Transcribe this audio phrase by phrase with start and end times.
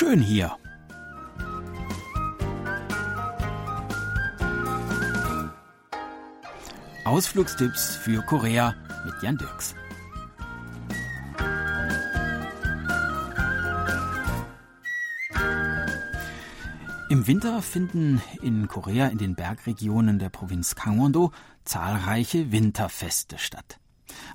[0.00, 0.56] schön hier.
[7.04, 8.74] Ausflugstipps für Korea
[9.04, 9.74] mit Jan Dirks.
[17.10, 21.30] Im Winter finden in Korea in den Bergregionen der Provinz Gangwon-do
[21.66, 23.78] zahlreiche Winterfeste statt.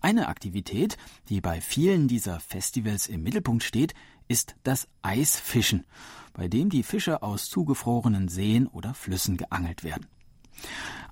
[0.00, 0.96] Eine Aktivität,
[1.28, 3.94] die bei vielen dieser Festivals im Mittelpunkt steht,
[4.32, 5.84] ist das Eisfischen,
[6.32, 10.06] bei dem die Fische aus zugefrorenen Seen oder Flüssen geangelt werden.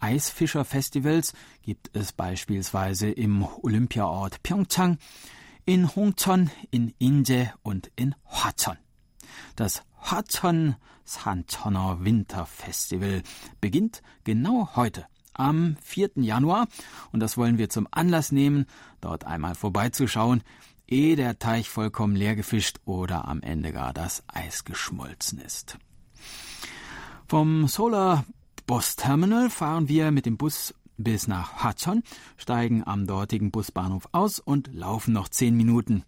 [0.00, 4.98] Eisfischerfestivals gibt es beispielsweise im Olympiaort Pyeongchang,
[5.64, 8.76] in Hongcheon, in Inje und in Hwacheon.
[9.56, 10.76] Das Hwacheon
[11.06, 13.22] Sancheoner Winterfestival
[13.62, 16.10] beginnt genau heute am 4.
[16.16, 16.68] Januar
[17.12, 18.66] und das wollen wir zum Anlass nehmen,
[19.00, 20.42] dort einmal vorbeizuschauen,
[20.88, 25.78] ehe der Teich vollkommen leer gefischt oder am Ende gar das Eis geschmolzen ist.
[27.28, 28.24] Vom Solar
[28.66, 32.02] Bus Terminal fahren wir mit dem Bus bis nach Hachon,
[32.36, 36.04] steigen am dortigen Busbahnhof aus und laufen noch zehn Minuten.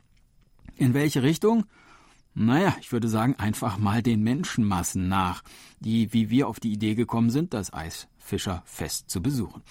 [0.76, 1.64] In welche Richtung?
[2.34, 5.42] Naja, ich würde sagen, einfach mal den Menschenmassen nach,
[5.80, 9.62] die wie wir auf die Idee gekommen sind, das Eisfischerfest zu besuchen.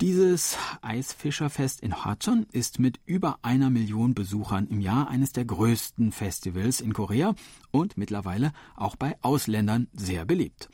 [0.00, 6.10] Dieses Eisfischerfest in Hachon ist mit über einer Million Besuchern im Jahr eines der größten
[6.10, 7.34] Festivals in Korea
[7.70, 10.68] und mittlerweile auch bei Ausländern sehr beliebt.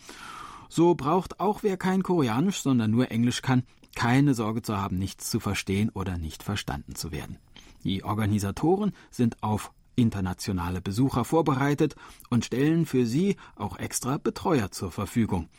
[0.71, 5.29] So braucht auch wer kein Koreanisch, sondern nur Englisch kann, keine Sorge zu haben, nichts
[5.29, 7.37] zu verstehen oder nicht verstanden zu werden.
[7.85, 11.95] Die Organisatoren sind auf internationale Besucher vorbereitet
[12.31, 15.51] und stellen für sie auch extra Betreuer zur Verfügung.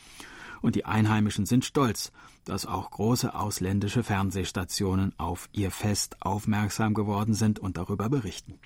[0.62, 2.12] Und die Einheimischen sind stolz,
[2.44, 8.58] dass auch große ausländische Fernsehstationen auf ihr Fest aufmerksam geworden sind und darüber berichten.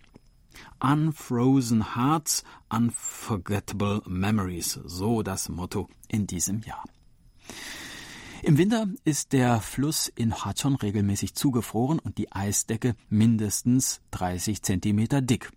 [0.79, 6.85] Unfrozen Hearts, Unforgettable Memories, so das Motto in diesem Jahr.
[8.43, 15.21] Im Winter ist der Fluss in Hachon regelmäßig zugefroren und die Eisdecke mindestens 30 Zentimeter
[15.21, 15.51] dick.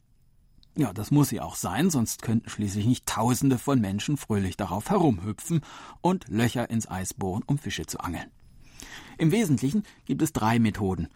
[0.75, 4.89] Ja, das muss sie auch sein, sonst könnten schließlich nicht Tausende von Menschen fröhlich darauf
[4.89, 5.61] herumhüpfen
[6.01, 8.31] und Löcher ins Eis bohren, um Fische zu angeln.
[9.17, 11.09] Im Wesentlichen gibt es drei Methoden,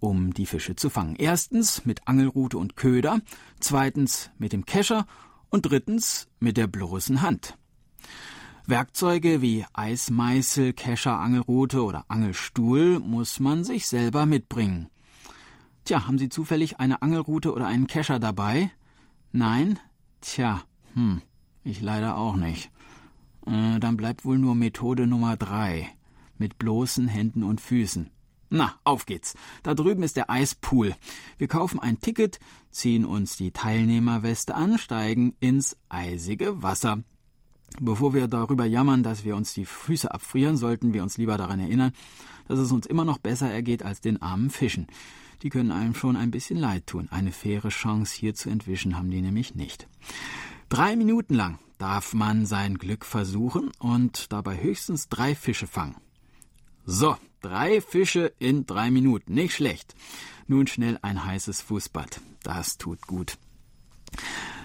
[0.00, 1.16] um die Fische zu fangen.
[1.16, 3.20] Erstens mit Angelrute und Köder,
[3.60, 5.06] zweitens mit dem Kescher
[5.48, 7.56] und drittens mit der bloßen Hand.
[8.66, 14.88] Werkzeuge wie Eismeißel, Kescher, Angelrute oder Angelstuhl muss man sich selber mitbringen.
[15.84, 18.72] Tja, haben Sie zufällig eine Angelrute oder einen Kescher dabei?
[19.32, 19.78] Nein?
[20.20, 20.62] Tja,
[20.94, 21.22] hm,
[21.64, 22.70] ich leider auch nicht.
[23.46, 25.88] Äh, dann bleibt wohl nur Methode Nummer drei.
[26.38, 28.10] Mit bloßen Händen und Füßen.
[28.48, 29.34] Na, auf geht's.
[29.62, 30.94] Da drüben ist der Eispool.
[31.38, 32.38] Wir kaufen ein Ticket,
[32.70, 37.02] ziehen uns die Teilnehmerweste an, steigen ins eisige Wasser.
[37.80, 41.58] Bevor wir darüber jammern, dass wir uns die Füße abfrieren, sollten wir uns lieber daran
[41.58, 41.92] erinnern,
[42.48, 44.86] dass es uns immer noch besser ergeht als den armen Fischen.
[45.42, 47.08] Die können einem schon ein bisschen leid tun.
[47.10, 49.86] Eine faire Chance hier zu entwischen haben die nämlich nicht.
[50.68, 55.96] Drei Minuten lang darf man sein Glück versuchen und dabei höchstens drei Fische fangen.
[56.84, 59.34] So, drei Fische in drei Minuten.
[59.34, 59.94] Nicht schlecht.
[60.46, 62.20] Nun schnell ein heißes Fußbad.
[62.42, 63.38] Das tut gut.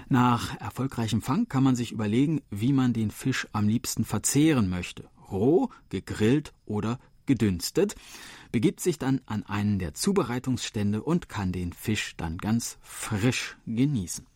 [0.08, 5.10] Nach erfolgreichem Fang kann man sich überlegen, wie man den Fisch am liebsten verzehren möchte.
[5.32, 7.00] Roh, gegrillt oder
[7.32, 7.96] gedünstet,
[8.52, 14.28] begibt sich dann an einen der Zubereitungsstände und kann den Fisch dann ganz frisch genießen.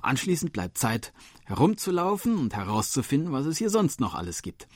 [0.00, 1.12] Anschließend bleibt Zeit,
[1.44, 4.68] herumzulaufen und herauszufinden, was es hier sonst noch alles gibt.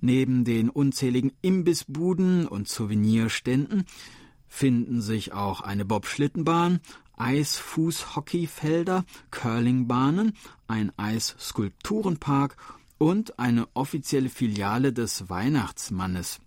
[0.00, 3.84] Neben den unzähligen Imbissbuden und Souvenirständen
[4.48, 6.80] finden sich auch eine Bobschlittenbahn,
[7.18, 10.32] Eisfußhockeyfelder, Curlingbahnen,
[10.66, 12.56] ein Eisskulpturenpark
[13.02, 16.38] und eine offizielle Filiale des Weihnachtsmannes.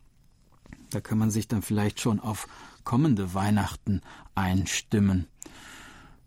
[0.89, 2.47] Da kann man sich dann vielleicht schon auf
[2.85, 3.99] kommende Weihnachten
[4.35, 5.27] einstimmen.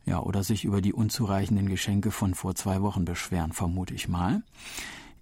[0.05, 4.43] Ja, oder sich über die unzureichenden Geschenke von vor zwei Wochen beschweren, vermute ich mal.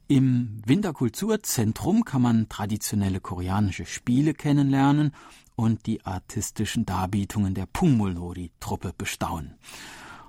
[0.09, 5.13] Im Winterkulturzentrum kann man traditionelle koreanische Spiele kennenlernen
[5.55, 9.55] und die artistischen Darbietungen der Pungmulnori-Truppe bestaunen.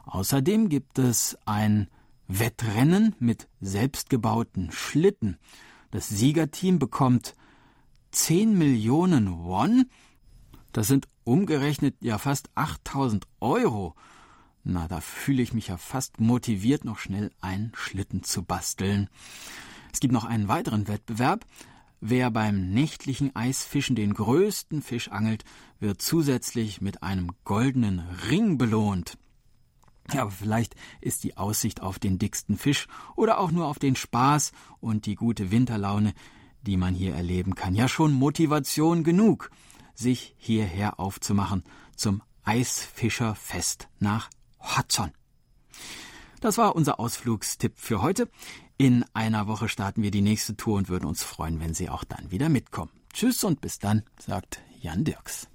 [0.06, 1.88] Außerdem gibt es ein
[2.28, 5.38] Wettrennen mit selbstgebauten Schlitten.
[5.92, 7.36] Das Siegerteam bekommt
[8.12, 9.86] 10 Millionen Won.
[10.74, 13.96] Das sind umgerechnet ja fast 8000 Euro.
[14.64, 19.10] Na, da fühle ich mich ja fast motiviert, noch schnell einen Schlitten zu basteln.
[19.94, 21.46] Es gibt noch einen weiteren Wettbewerb.
[22.02, 25.46] Wer beim nächtlichen Eisfischen den größten Fisch angelt,
[25.80, 29.18] wird zusätzlich mit einem goldenen Ring belohnt.
[30.13, 33.95] Ja, aber vielleicht ist die Aussicht auf den dicksten Fisch oder auch nur auf den
[33.95, 36.13] Spaß und die gute Winterlaune,
[36.62, 39.51] die man hier erleben kann, ja schon Motivation genug,
[39.94, 41.63] sich hierher aufzumachen
[41.95, 45.12] zum Eisfischerfest nach Hudson.
[46.39, 48.30] Das war unser Ausflugstipp für heute.
[48.77, 52.04] In einer Woche starten wir die nächste Tour und würden uns freuen, wenn Sie auch
[52.04, 52.92] dann wieder mitkommen.
[53.12, 55.48] Tschüss und bis dann, sagt Jan Dirks.